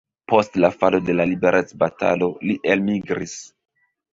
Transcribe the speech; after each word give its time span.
Post 0.31 0.55
la 0.63 0.69
falo 0.77 1.01
de 1.09 1.15
la 1.17 1.27
liberecbatalo 1.33 2.31
li 2.49 2.57
elmigris. 2.77 3.37